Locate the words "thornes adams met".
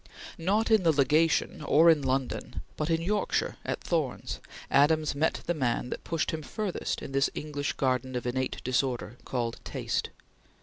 3.81-5.41